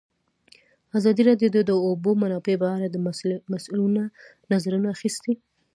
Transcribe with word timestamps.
ازادي 0.97 1.21
راډیو 1.29 1.49
د 1.53 1.57
د 1.69 1.71
اوبو 1.87 2.11
منابع 2.21 2.55
په 2.61 2.67
اړه 2.75 2.87
د 2.89 2.97
مسؤلینو 3.53 4.03
نظرونه 4.51 4.87
اخیستي. 4.95 5.33